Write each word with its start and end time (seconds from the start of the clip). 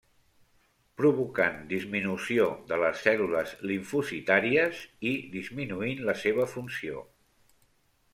Provocant 0.99 1.57
disminució 1.73 2.47
de 2.71 2.79
les 2.83 3.03
cèl·lules 3.07 3.53
limfocitàries 3.73 4.81
i 5.11 5.13
disminuint 5.37 6.01
la 6.09 6.17
seva 6.23 6.49
funció. 6.55 7.05